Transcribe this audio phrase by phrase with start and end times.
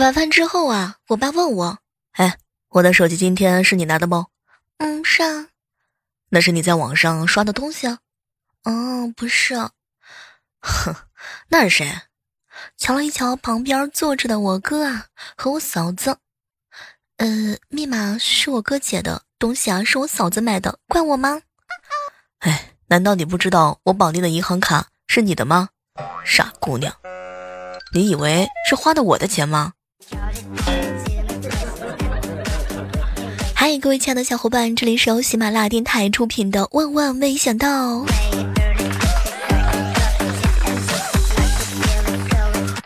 [0.00, 1.78] 晚饭之后啊，我爸问我
[2.16, 2.38] ：“哎，
[2.70, 4.26] 我的手机今天是你拿的不
[4.78, 5.48] ？”“嗯，是啊。
[6.30, 7.98] ”“那是你在网上刷的东西啊
[8.64, 9.54] ？”“哦，不是。
[10.60, 10.94] ”“哼，
[11.48, 12.00] 那是谁？”
[12.78, 15.06] 瞧了一瞧旁边坐着的我哥啊
[15.36, 16.16] 和我嫂子。
[17.18, 21.42] “呃，密码是我哥解的，东西啊是我嫂子买的，怪我吗
[22.40, 25.68] ？”“哎，难道你不知道我绑定的银行卡是你的吗？
[26.24, 26.94] 傻姑娘，
[27.92, 29.74] 你以为是花的我的钱吗？”
[33.62, 37.96] 嗨，各位亲爱的小伙伴，这里是由喜马拉雅电台出品的《万万没想到》。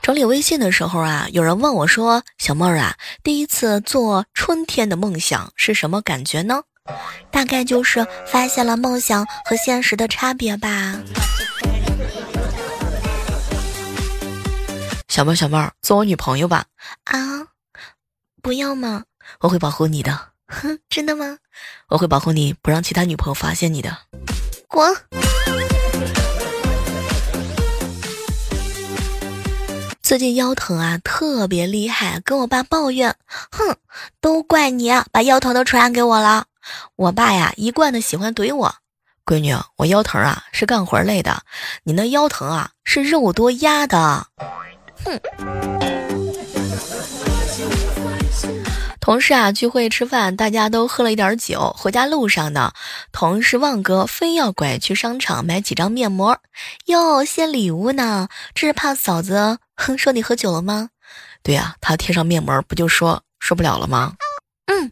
[0.02, 6.64] 整理微信的时候啊，有人问我说：“小妹儿啊，第一次做春天的梦想是什么感觉呢？”
[7.30, 10.97] 大概就是发现了梦想和现实的差别吧。
[15.06, 16.64] 小妹儿，小妹儿，做我女朋友吧。
[17.05, 17.47] 啊。
[18.42, 19.05] 不要嘛？
[19.38, 20.34] 我会保护你的。
[20.47, 21.39] 哼，真的吗？
[21.89, 23.97] 我会保护你，不让其他女朋友发现你的。
[24.69, 24.95] 滚！
[30.03, 33.17] 最近腰疼啊，特别厉害，跟我爸抱怨。
[33.50, 33.77] 哼，
[34.20, 36.45] 都怪你把腰疼都传染给我了。
[36.97, 38.75] 我爸呀，一贯的喜欢怼我。
[39.25, 41.42] 闺女，我腰疼啊，是干活累的。
[41.84, 44.27] 你那腰疼啊，是肉多压的。
[45.05, 46.03] 哼。
[49.05, 51.74] 同事啊聚会吃饭，大家都喝了一点酒。
[51.77, 52.72] 回家路上呢，
[53.12, 56.38] 同事旺哥非要拐去商场买几张面膜，
[56.86, 58.28] 哟，献礼物呢。
[58.55, 60.88] 这是怕嫂子哼说你喝酒了吗？
[61.42, 64.14] 对呀，他贴上面膜不就说受不了了吗？
[64.72, 64.91] 嗯。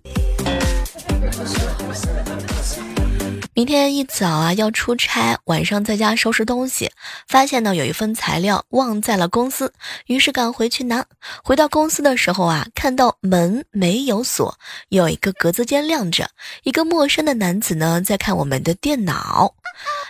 [3.55, 6.91] 明天一早啊要出差，晚上在家收拾东西，
[7.29, 9.71] 发现呢有一份材料忘在了公司，
[10.07, 11.05] 于是赶回去拿。
[11.45, 14.59] 回到公司的时候啊，看到门没有锁，
[14.89, 16.31] 有一个格子间亮着，
[16.63, 19.55] 一个陌生的男子呢在看我们的电脑。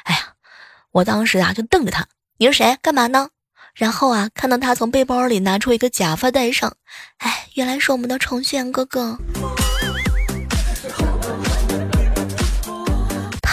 [0.05, 0.21] 哎呀，
[0.93, 2.07] 我当时啊就瞪着他，
[2.39, 2.79] 你是谁？
[2.81, 3.29] 干嘛呢？
[3.75, 6.73] 然后啊看到他从背包里拿出一个假发戴上，
[7.19, 9.19] 哎，原来是我们的程序员哥哥。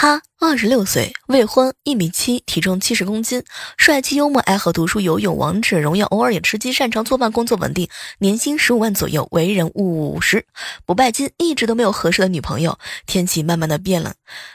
[0.02, 3.44] 他二十六岁，未婚，一米七，体重七十公斤，
[3.76, 7.86] 帅气幽默，爱好读书、游泳、王者荣耀，偶尔也吃鸡，擅长做饭，工作稳定，
[8.18, 10.46] 年薪十五万左右，为人务实，
[10.86, 12.78] 不拜金，一直都没有合适的女朋友。
[13.04, 14.14] 天气慢慢的变冷，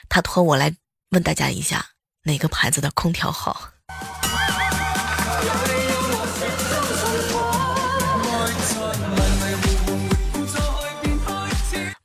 [0.09, 0.73] 他托我来
[1.11, 1.89] 问大家一下，
[2.23, 3.69] 哪个牌子的空调好？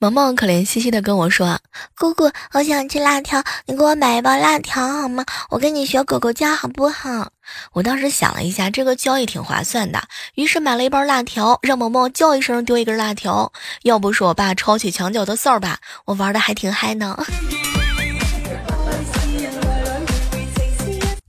[0.02, 1.58] 萌萌可怜兮兮的跟我说
[1.94, 5.26] ：“姑姑，我想吃辣条，你给我买一包辣条好吗？
[5.50, 7.28] 我跟你学狗狗叫好不好？”
[7.74, 10.02] 我当时想了一下，这个交易挺划算的，
[10.36, 13.52] 于是买了一包辣条，让萌萌叫一声丢一根辣条。
[13.82, 17.22] 要不是我爸抄起墙角的扫把，我玩的还挺嗨呢。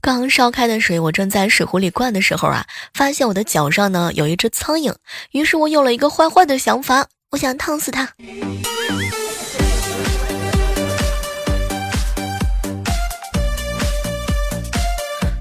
[0.00, 4.94] 刚烧开的水，我正在水壶里灌的时候啊，发现我的脚上呢有一只苍蝇，
[5.32, 7.08] 于是我有了一个坏坏的想法。
[7.32, 8.06] 我想烫死他。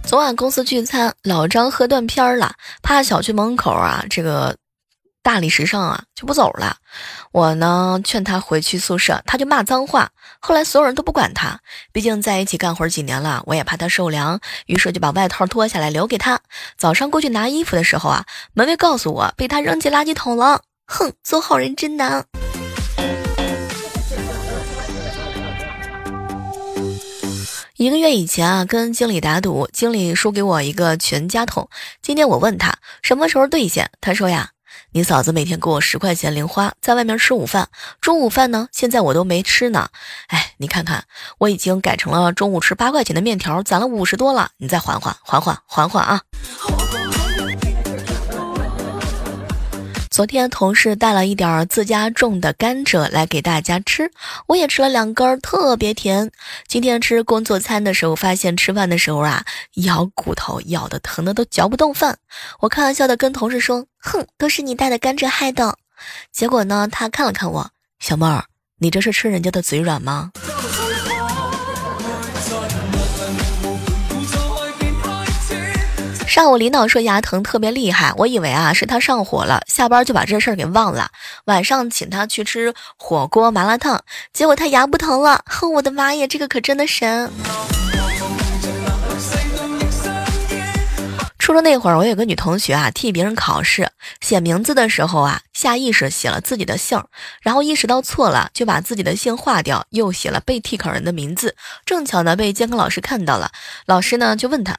[0.06, 4.56] 昨晚公司聚餐，老张喝断片了，趴小区门口啊，这个
[5.22, 6.78] 大理石上啊就不走了。
[7.34, 10.10] 我呢劝他回去宿舍，他就骂脏话。
[10.40, 11.60] 后来所有人都不管他，
[11.92, 16.40] 毕竟在一起干活几年了，我也怕他受凉，于是就把外套脱下来留给他。
[16.78, 20.62] 早上过去拿衣服的时候啊，门卫告诉我被他扔进垃圾桶了。
[20.86, 22.26] 哼，做好人真难。
[27.78, 31.68] 一个月以前啊，跟经理打赌，经理输给我一个全家桶。
[32.02, 34.52] 今天我问他什么时候兑现，他说呀，
[34.92, 37.70] 你嫂子每天给我十块钱零花，在外面吃午饭，
[38.00, 39.90] 中午饭呢，现在我都没吃呢。
[40.28, 41.06] 哎，你看看，
[41.40, 46.22] 我已经改成了中午吃八块钱的面条，攒了五十多了，你再缓缓，缓缓，缓缓啊。
[50.12, 54.12] 昨天同事带了一点自家种的甘蔗来给大家吃，
[54.46, 56.30] 我也吃了两根，特别甜。
[56.68, 62.18] 今天吃工作餐的时候，发现吃饭的时候啊，咬骨头咬的疼的都嚼不动饭。
[62.60, 65.78] 我开玩笑的跟同事说：“哼，都是你带的甘蔗害的。”
[66.34, 67.70] 结果呢，他看了看我，
[68.00, 68.44] 小妹儿，
[68.80, 70.32] 你这是吃人家的嘴软吗？
[76.32, 81.12] 上午领导说牙疼特别厉害，我以为啊是他上火了，下班就把这事儿给忘了。
[81.44, 84.02] 晚上请他去吃火锅麻辣烫，
[84.32, 85.44] 结果他牙不疼了。
[85.46, 87.30] 哼，我的妈呀，这个可真的神！
[91.52, 97.04] 初中那会儿，我有个女同学啊，替别人考试写名字的时候啊，下意识写了自己的姓，
[97.42, 101.58] 然后意识到错了，就把自己的姓划掉，又写了被替考人的名字。
[101.86, 103.52] 正巧呢，被监考老师看到了，
[103.86, 104.78] 老师呢就问他：“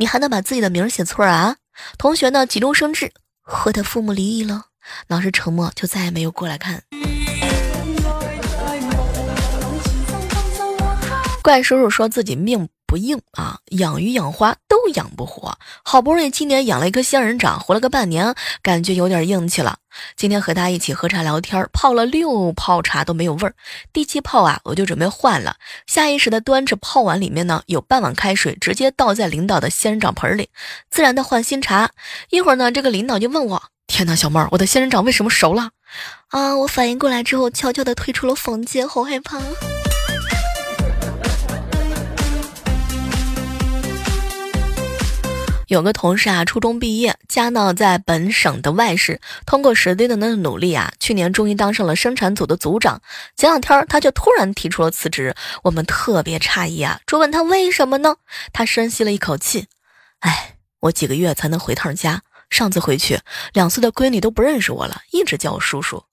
[0.00, 1.56] 你还能把自己的名写错啊？”
[1.98, 3.12] 同学呢急中生智
[3.44, 4.68] ：“和他父母离异了。”
[5.08, 6.84] 老师沉默，就再也没有过来看。
[11.42, 12.70] 怪叔叔说自己命。
[12.94, 18.32] 不硬啊，养鱼养花都养不活，好不容易今年养了一颗仙人掌，活了个半年，
[18.62, 19.78] 感觉有点硬气了。
[20.14, 23.54] 今天和他一起喝茶聊天，泡了六泡茶都没有味儿，
[23.92, 25.56] 第七泡啊，我就准备换了，
[25.88, 30.48] 下意识的端着泡碗里面呢有半碗开水，直接倒在领导的仙人掌盆里，
[30.88, 31.90] 自然的换新茶。
[32.30, 35.70] 一会儿呢，这个领导就问我：“天哪，小妹儿，我的仙人掌为什么熟了？”
[36.30, 39.40] 啊，我反应过来之后，悄悄的退出了房间，好害怕。
[45.74, 53.02] 有个同事啊，初中毕业，家呢在本省的外市，通过实地的那努力啊，去年终于当上了生产组的组长。
[53.36, 55.34] 前两天他就突然提出了辞职，
[55.64, 58.14] 我们特别诧异啊，追问他为什么呢？
[58.52, 59.66] 他深吸了一口气，
[60.20, 63.18] 哎，我几个月才能回趟家，上次回去，
[63.52, 66.04] 两岁的闺女都不认识我了，一直叫我叔叔。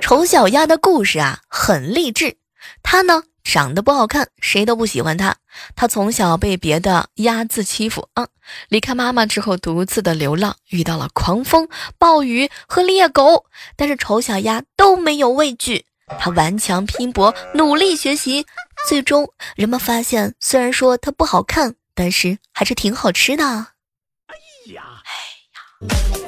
[0.00, 2.38] 丑小鸭的故事啊，很励志，
[2.82, 3.22] 他呢？
[3.48, 5.36] 长得不好看，谁都不喜欢他。
[5.76, 8.26] 他从小被别的鸭子欺负啊，
[8.68, 13.46] 离开妈妈之后，独自的流浪，遇到了狂风、暴雨和猎狗，
[13.76, 15.86] 但是丑小鸭都没有畏惧。
[16.18, 18.44] 他顽强拼搏，努力学习，
[18.88, 23.44] 最终人们发现，虽然说它不好看，但是还是挺好吃的。
[23.44, 24.34] 哎
[24.74, 26.25] 呀，哎呀。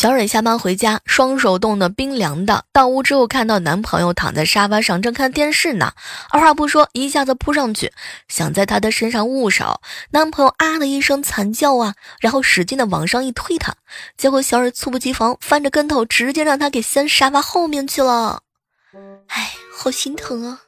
[0.00, 2.64] 小蕊下班回家，双手冻得冰凉的。
[2.72, 5.92] 到屋之后，看到男朋友躺在沙发上正看电视呢，
[6.30, 7.92] 二话不说，一下子扑上去，
[8.26, 9.82] 想在他的身上捂手。
[10.12, 13.74] 男朋友啊的一声惨叫啊，然后使劲的往上一推他，
[14.16, 18.40] 结果小蕊猝不及防，翻着跟头，直接让他给掀沙发后面去了。
[19.26, 20.60] 哎，好心疼啊！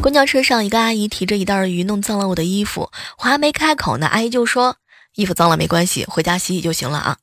[0.00, 4.76] 公交车上，一个阿姨提着一袋鱼，弄脏了我的衣服，我还没开口呢，阿姨就说。
[5.14, 7.16] 衣服脏了没关系，回家洗洗就行了啊！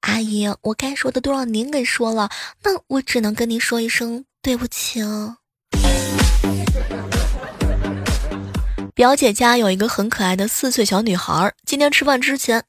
[0.00, 2.30] 阿姨，我该说的都让您给说了，
[2.62, 5.36] 那我只能跟您说一声对不起哦。
[8.94, 12.62] 表姐家有一个很可爱的四岁小女孩，今天吃饭之前，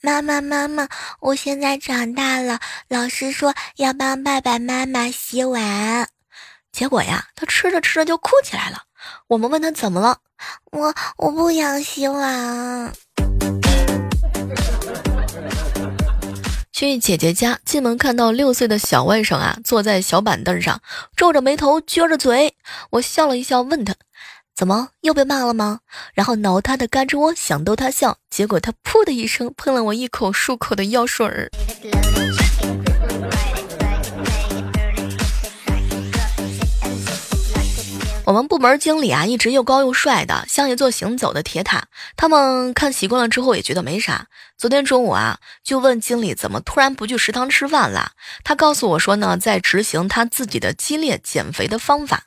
[0.00, 0.88] 妈妈妈妈，
[1.20, 2.58] 我现在长大了，
[2.88, 6.08] 老师说要帮爸爸妈妈洗碗，
[6.72, 8.82] 结果呀，她吃着吃着就哭起来了。
[9.28, 10.18] 我们问她怎么了，
[10.72, 12.92] 我我不想洗碗。
[16.76, 20.82] 去姐姐家，进门看到六岁的小外甥啊，坐在小板凳上，
[21.16, 22.54] 皱着眉头，撅着嘴。
[22.90, 23.94] 我笑了一笑，问他
[24.54, 25.80] ：“怎么又被骂了吗？”
[26.12, 31.48] 然后挠他的胳肢窝，想逗他笑，结果他噗的一声喷了我一口漱口的药水儿。
[38.26, 41.84] 我们部门经理啊，一直又高又帅的，像一座行走的铁塔。
[42.16, 44.26] 他们看习惯了之后，也觉得没啥。
[44.58, 48.10] 昨天中午啊，就问经理怎么突然不去食堂吃饭了。
[48.42, 52.24] 他告诉我说呢，在执行他自己的激烈减肥的方法，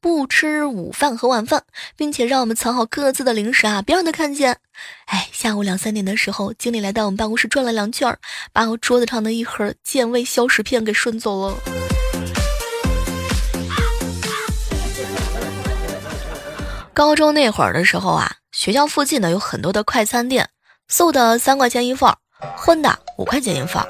[0.00, 1.64] 不吃午饭和晚饭，
[1.96, 4.58] 并且让我们藏好各自的零食啊，别让他看见。
[5.06, 8.16] 哎，下午两三点的时候，经理来到我们办公室转了两圈，
[8.52, 11.81] 把我桌子上的一盒健胃消食片给顺走了。
[16.94, 20.50] 高中那会儿的时候啊，学校附近呢有很多的快餐店，
[20.88, 22.14] 素的三块钱一份，
[22.56, 23.82] 荤的五块钱一份，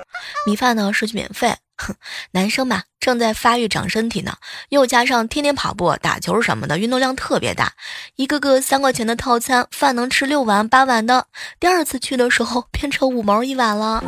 [0.47, 1.57] 米饭呢是去免费。
[1.77, 1.95] 哼，
[2.31, 4.37] 男生嘛正在发育长身体呢，
[4.69, 7.73] 又加上天天跑步、打球什么的，运动量特别大，
[8.15, 11.27] 一个个三块钱的套餐，饭能吃六碗八碗的。
[11.59, 14.03] 第二次去的时候变成五毛一碗了。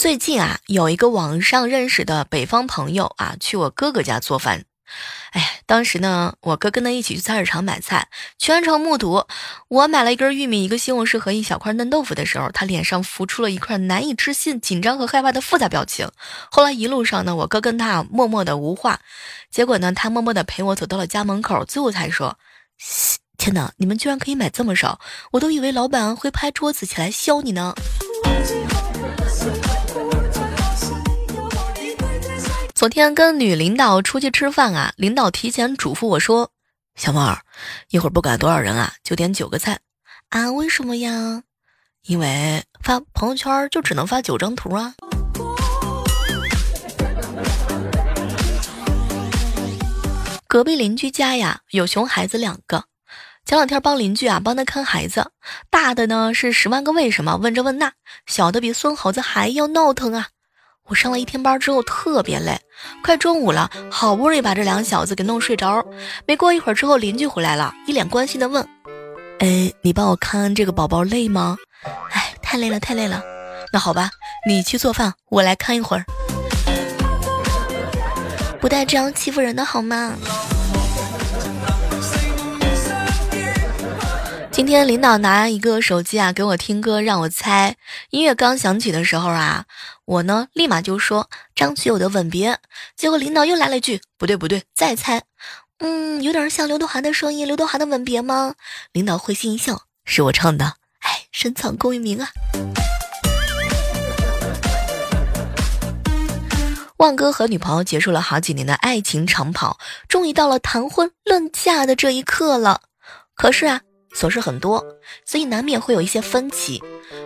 [0.00, 4.64] 最近啊，有一个网上认识的北方朋友啊，去我哥哥家做饭。
[5.32, 9.26] 哎，当时呢，我哥跟他一起去菜市场买菜，全程目睹
[9.68, 16.10] 我买了一根玉米、一个西红柿和一小块嫩豆腐的时候，他脸上浮出了一块难以置信、紧张和害怕的复杂表情。
[16.50, 19.00] 后来一路上呢，我哥跟他默默的无话，
[19.50, 22.38] 结果呢，他默默的陪我走到了家门口，最后才说
[23.36, 24.98] ：“天哪，你们居然可以买这么少，
[25.32, 27.74] 我都以为老板会拍桌子起来削你呢。”
[32.74, 36.50] 昨天跟女领导出去吃饭啊领导提前嘱咐我说
[36.96, 37.38] 小猫儿
[37.90, 39.78] 一会儿不管多少人啊就点九个菜
[40.30, 41.42] 啊为什么呀？
[42.06, 44.94] 因为发朋友圈就只能发九张图啊。
[50.46, 52.89] 隔壁邻居家呀有熊孩子两个。
[53.50, 55.28] 前两天帮邻居啊帮他看孩子，
[55.70, 57.90] 大的呢是十万个为什么问这问那，
[58.28, 60.28] 小的比孙猴子还要闹腾啊。
[60.86, 62.56] 我上了一天班之后特别累，
[63.02, 65.84] 快中午了，好不容易把这两小子给弄睡着。
[66.28, 68.64] 没过一会儿之后，邻居回来了，一脸关心的问
[69.42, 71.56] ：“哎，你帮我看这个宝宝累吗
[72.14, 73.20] ？”“哎，太累了，太累了。
[73.74, 74.10] ”“那好吧，
[74.46, 76.04] 你去做饭，我来看一会儿。”
[78.62, 80.14] 不带这样欺负人的好吗？
[84.60, 87.78] 今天领导拿一个手机啊给我听歌，让我猜。
[88.10, 89.64] 音乐刚响起的时候啊，
[90.04, 92.52] 我呢立马就说张学友的《吻别》。
[92.94, 95.22] 结果领导又来了一句：“不对不对，再猜。”
[95.80, 98.54] 嗯，有点像刘德华的声音，刘德华的《吻别》吗？
[98.92, 100.74] 领导会心一笑，是我唱的。
[100.98, 102.28] 哎，深藏功与名啊！
[106.98, 112.82] 旺哥和女朋友结束了好几年的爱情长跑，终于到了谈婚论嫁的这一刻了。
[113.34, 113.80] 可是啊。
[114.14, 114.84] 琐事很多，
[115.24, 116.82] 所以难免会有一些分歧。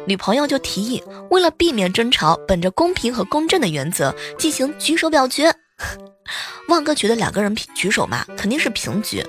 [0.06, 5.54] 女朋友就提议，为了避免争吵，本着公平和公正的原则进行举手表决。
[6.68, 9.24] 旺哥觉得两个人举手嘛，肯定是平局。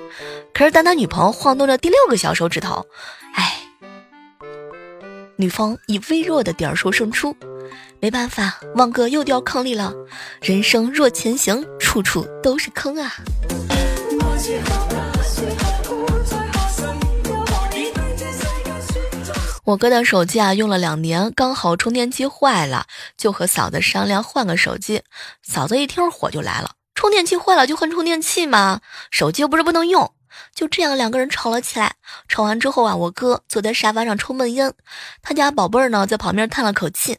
[0.54, 2.86] 可是当他女朋友晃动着第六个小手指头，
[3.34, 3.58] 哎，
[5.36, 7.36] 女方以微弱的点数胜出。
[8.00, 9.92] 没办法，旺哥又掉坑里了。
[10.40, 13.16] 人生若前行，处处都是坑啊。
[19.66, 25.02] 我哥的手机啊，用了两年，刚好充电器坏了，就和嫂子商量换个手机。
[25.42, 28.80] 嫂子一听火就来了，充电器坏了就换充电器吗？
[29.10, 30.12] 手机又不是不能用。
[30.54, 31.96] 就这样两个人吵了起来。
[32.28, 34.72] 吵完之后啊，我哥坐在沙发上抽闷烟，
[35.20, 37.18] 他家宝贝儿呢在旁边叹了口气：“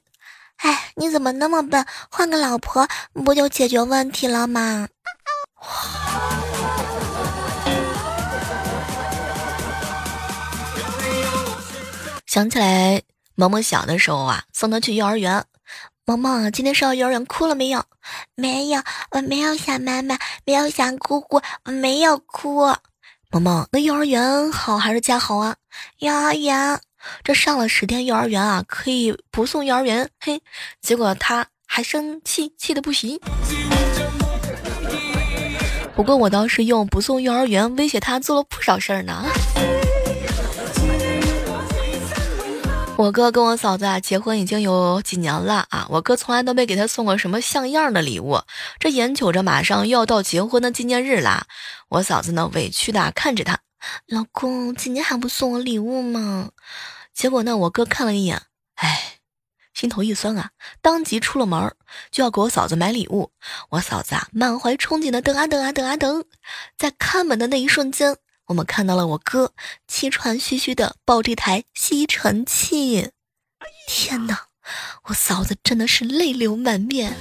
[0.64, 1.86] 哎，你怎么那么笨？
[2.10, 2.88] 换个老婆
[3.26, 4.88] 不就解决问题了吗？”
[12.28, 13.02] 想起来，
[13.36, 15.46] 萌萌小的时候啊，送她去幼儿园。
[16.06, 17.82] 萌萌今天上幼儿园哭了没有？
[18.36, 18.82] 没有，
[19.12, 22.66] 我没有想妈妈，没有想姑姑，我没有哭。
[23.32, 25.56] 萌萌，那幼儿园好还是家好啊？
[26.00, 26.78] 幼儿园，
[27.24, 30.10] 这上了十天幼儿园啊，可以不送幼儿园。
[30.20, 30.42] 嘿，
[30.82, 33.18] 结果他还生气，气的不行。
[35.96, 39.24] 不过我倒是用不送幼儿园威胁他做了不少事儿呢。
[42.98, 48.42] 我哥跟我嫂子啊结婚已经有几年了啊，我哥从来都没给他送过什么像样的礼物。
[48.80, 51.46] 这眼瞅着马上又要到结婚的纪念日啦，
[51.90, 53.60] 我嫂子呢委屈的看着他，
[54.08, 56.50] 老公今年还不送我礼物吗？
[57.14, 58.42] 结果呢，我哥看了一眼，
[58.74, 59.20] 哎，
[59.76, 60.50] 心头一酸啊，
[60.82, 61.76] 当即出了门
[62.10, 63.32] 就要给我嫂子买礼物。
[63.70, 66.26] 我嫂子啊满怀憧憬的等啊等啊等啊等，
[66.76, 68.18] 在开门的那一瞬间。
[68.48, 69.52] 我们看到了我哥
[69.88, 73.10] 气喘吁吁的抱这台吸尘器，
[73.88, 74.46] 天哪，
[75.06, 77.18] 我嫂子真的是泪流满面。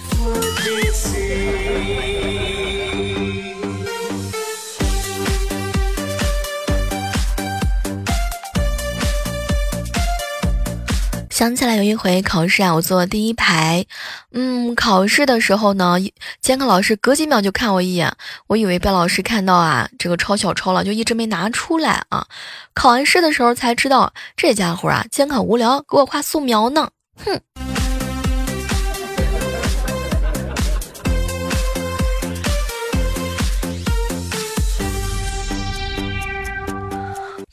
[11.36, 13.84] 想起来有一回考试啊，我坐第一排，
[14.32, 15.98] 嗯，考试的时候呢，
[16.40, 18.10] 监考老师隔几秒就看我一眼，
[18.46, 22.26] 我以为被老师看到啊，这个抄小抄了，就一直没拿出来啊。
[22.72, 26.88] 考完试的时候才知道，这家伙啊，监考无聊，给我画素描呢，
[27.22, 27.38] 哼。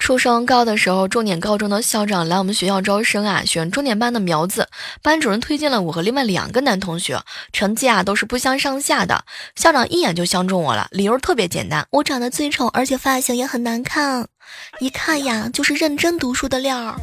[0.04, 4.68] 初升高的时候，重点高中的校长来我们学校招生啊，选重点班的苗子。
[5.02, 9.24] 班主任推荐了我和另外两个男同学，成绩啊都是不相上下的。
[9.56, 14.28] 校长一眼就相中我了，理由特别简单，我长得最丑，而且发型也很难看，
[14.82, 17.00] 一看呀就是认真读书的料。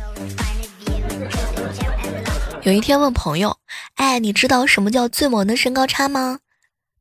[2.65, 3.57] 有一天问朋友，
[3.95, 6.41] 哎，你知道什么叫最萌的身高差吗？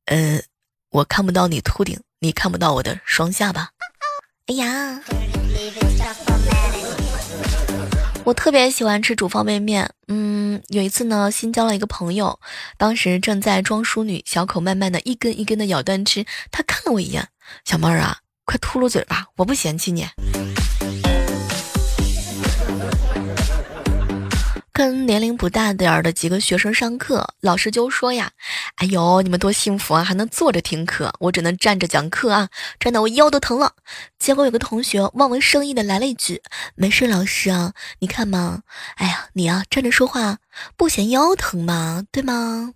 [0.06, 0.40] 呃，
[0.92, 3.72] 我看不到你秃顶，你看不到我的双下巴。
[4.48, 5.02] 哎呀。
[8.30, 9.90] 我特别喜欢吃煮方便面。
[10.08, 12.40] 嗯，有一次呢，新交了一个朋友，
[12.78, 16.24] 当时正在装淑女，小口慢慢的一根一根的咬断吃。
[16.52, 17.28] 他看了我一眼，
[17.66, 20.06] 小妹儿啊，快秃噜嘴吧，我不嫌弃你。
[24.72, 28.32] 跟年龄不大点儿的几个学生上课，老师就说呀
[28.80, 32.48] ：“哎呦，你们多幸福啊，还能坐着听课，我只能站着讲课啊，
[32.80, 33.74] 站的我腰都疼了。”
[34.18, 36.42] 结果有个同学望文生义的来了一句
[36.76, 38.64] ：“没事，老师啊，你看嘛，
[38.96, 40.38] 哎呀，你啊站着说话
[40.78, 42.06] 不嫌腰疼吗？
[42.10, 42.72] 对吗？”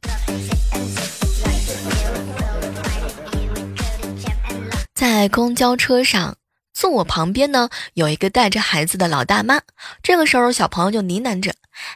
[4.94, 6.36] 在公交车上，
[6.74, 9.62] 坐我旁边呢有一个带着孩子的老大妈。
[10.02, 11.54] 这个时候，小朋友就呢喃着：“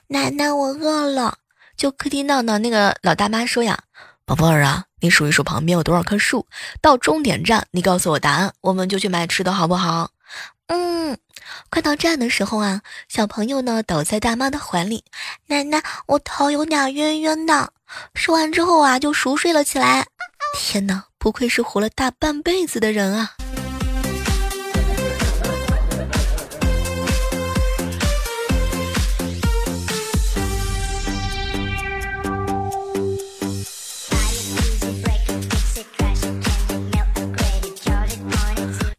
[0.07, 1.39] 奶奶，我饿了。”
[1.77, 3.79] 就可听到呢那个老大妈说呀
[4.25, 6.47] ：“宝贝儿啊，你数一数旁边有多少棵树，
[6.81, 10.09] 到终点站你告诉我答案，我们就去买吃的，好不好？”
[10.67, 11.17] 嗯。
[11.69, 15.05] 快到站的时候啊，小朋友呢倒在大妈的怀里，
[15.45, 17.71] 奶奶，我头有点晕晕的。
[18.15, 20.05] 说完之后啊，就熟睡了起来。
[20.57, 23.35] 天哪，不愧是活了大半辈子的人啊！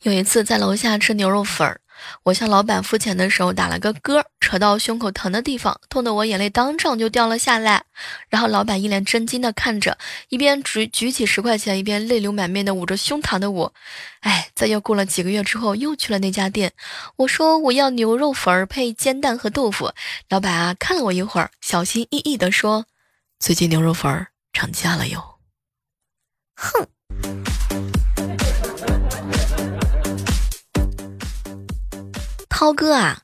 [0.08, 1.80] 有一次在楼下吃牛肉粉儿。
[2.22, 7.84] 我向老板付钱的时候打了个嗝，扯到胸口疼的地方，痛得我眼泪当场就掉了下来。
[8.30, 9.98] 然后老板一脸震惊的看着，
[10.28, 13.74] 一边举举起十块钱，一边泪流满面的捂着胸膛的我。
[14.20, 16.72] 哎，在又过了几个月之后，又去了那家店，
[17.16, 19.92] 我说我要牛肉粉儿配煎蛋和豆腐。
[20.28, 22.86] 老板啊看了我一会儿，小心翼翼的说
[23.40, 25.38] ：“最近牛肉粉儿涨价了哟。”
[26.54, 26.86] 哼。
[32.58, 33.22] 涛哥啊，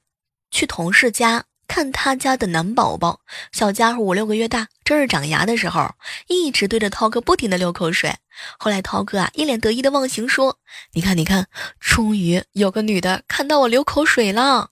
[0.52, 3.18] 去同事家看他家的男宝宝，
[3.50, 5.92] 小家伙五六个月大，正是长牙的时候，
[6.28, 8.14] 一直对着涛哥不停的流口水。
[8.60, 10.60] 后来涛哥啊，一脸得意的忘形说
[10.94, 11.48] ：“你看，你看，
[11.80, 14.70] 终于有个女的看到我流口水了。”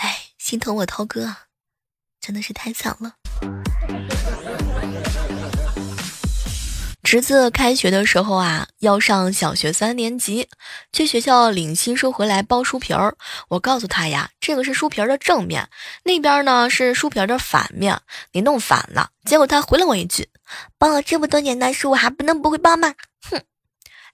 [0.00, 1.36] 哎，心疼我涛哥，
[2.18, 3.16] 真的是太惨了。
[7.12, 10.48] 侄子开学的时候啊，要上小学三年级，
[10.94, 13.14] 去学校领新书回来包书皮儿。
[13.48, 15.68] 我告诉他呀，这个是书皮儿的正面，
[16.04, 18.00] 那边呢是书皮儿的反面，
[18.32, 19.10] 你弄反了。
[19.26, 20.30] 结果他回了我一句
[20.80, 22.94] ：“包了这么多年的书，我还不能不会包吗？”
[23.30, 23.42] 哼，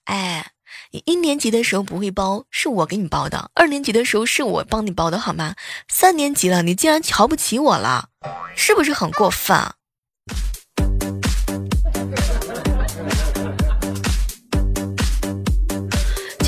[0.07, 0.51] 哎，
[0.91, 5.55] 你一年级的时候不会包，是我给你包的；二年级的时候是我帮你包的，好吗？
[5.89, 8.09] 三年级了，你竟然瞧不起我了，
[8.57, 9.57] 是不是很过分？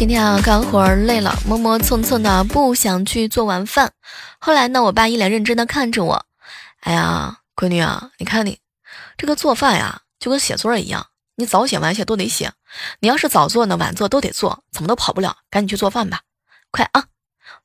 [0.00, 3.92] 今天啊，干活累了，磨磨蹭蹭的，不想去做晚饭。
[4.38, 6.24] 后来呢，我爸一脸认真的看着我，
[6.80, 8.58] 哎呀，闺女啊，你看你
[9.18, 12.50] 这个做饭呀，就跟写作一样，你早写晚写都得写。
[13.00, 15.36] 你要是早做呢，晚做都得做，怎么都跑不了。
[15.50, 16.22] 赶紧去做饭吧，
[16.70, 17.04] 快啊！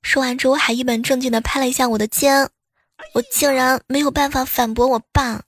[0.01, 2.49] 说完之后，还一本正经的拍了一下我的肩，
[3.13, 5.41] 我竟然没有办法反驳我爸。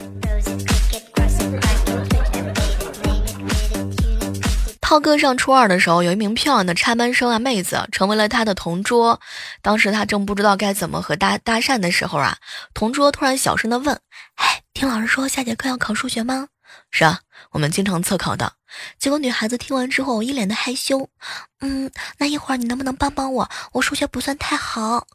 [4.88, 9.20] 涛哥上初二的时候，有一名漂亮的插班生啊妹子成为了他的同桌。
[9.62, 12.38] 当时他正不知道该怎么和搭搭讪的时候啊，
[12.74, 14.00] 同桌突然小声的问
[14.40, 16.48] ：“哎，听老师说下节课要考数学吗
[16.90, 17.20] ？”“是啊，
[17.52, 18.54] 我们经常测考的。”
[18.98, 21.10] 结果女孩子听完之后一脸的害羞。
[21.60, 23.50] “嗯，那一会儿你能不能帮帮我？
[23.74, 25.06] 我数学不算太好。”“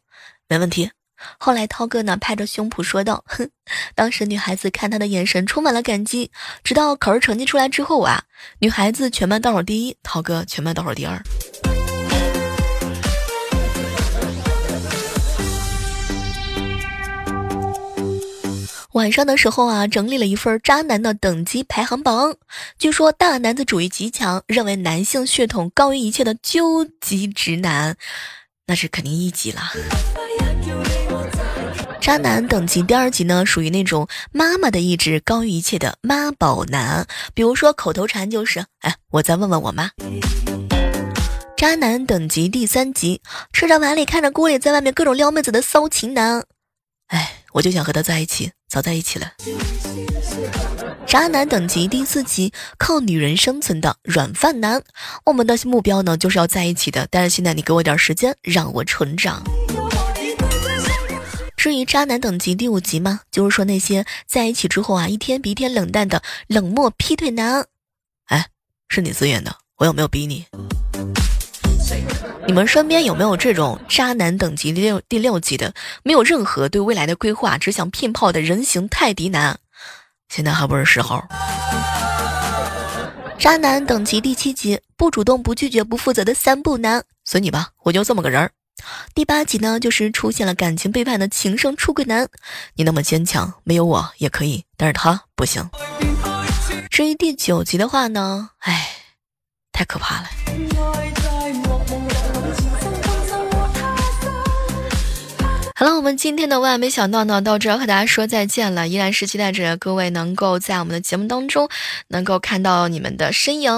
[0.48, 0.90] 没问题。”
[1.38, 3.48] 后来，涛哥呢拍着胸脯说道：“哼，
[3.94, 6.30] 当时女孩子看他的眼神充满了感激。
[6.62, 8.22] 直到考试成绩出来之后啊，
[8.58, 11.22] 女孩子全班倒数第一，涛哥全班倒数第二。”
[18.92, 22.36] 晚上的时候啊，整理了一份渣男的等级排行榜。
[22.78, 27.96] 据说大男子主义极强，认为男性血统高于一切的究极直男，
[28.66, 29.62] 那是肯定一级了。
[32.02, 39.90] 渣男等级第二级呢，属于那种妈妈的意志高于一切的妈宝男，比如说口头禅就是，哎，我再问问我妈。
[41.56, 46.42] 渣男等级第三级，吃着碗里看着锅里，在外面各种撩妹子的骚情男，
[47.06, 49.34] 哎，我就想和他在一起，早在一起了。
[51.06, 54.82] 渣男等级第四级，靠女人生存的软饭男，
[55.24, 59.44] 我们的目标呢就是要在一起的，但是现在你给我点时间，让我成长。
[61.62, 63.20] 至于渣男等级第五级吗？
[63.30, 67.64] 就是说那些在一起之后啊，一天比一天冷淡的冷漠劈腿男。
[68.24, 68.48] 哎，
[68.88, 70.44] 是你自愿的，我有没有逼你？
[72.48, 75.72] 你们身边有没有这种渣男等级六第六级的，
[76.02, 79.56] 没有任何对未来的规划，只想骗炮的人形泰迪男？
[80.30, 81.22] 现在还不是时候。
[83.38, 87.04] 渣男等级第七级，不主动、不拒绝、不负责的三不男。
[87.24, 88.50] 随你吧，我就这么个人儿。
[89.14, 92.28] 第八集呢，就是出现了感情背叛的情圣出轨男。
[92.74, 95.68] 你那么坚强，没有我也可以，但是他不行。
[96.90, 98.88] 至于第九集的话呢，唉，
[99.72, 100.28] 太可怕了。
[105.74, 108.86] 好了，我们今天的万万没想到呢，到这和大家说再见了。
[108.86, 111.68] 依然是期待着各位能够在我们的节目当中
[112.08, 113.72] 能够看到你们的身影。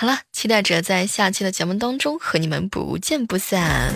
[0.00, 3.92] 好了，期待着在下期的节目当中和你们不见不散。